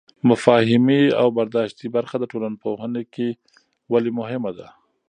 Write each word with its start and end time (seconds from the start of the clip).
مفاهیمي 0.29 1.01
او 1.21 1.27
برداشتي 1.37 1.87
برخه 1.95 2.15
د 2.19 2.23
ټولنپوهنه 2.31 3.01
کې 3.13 3.27
ولې 3.91 4.11
مهمه 4.19 4.51
ده؟ 4.57 4.67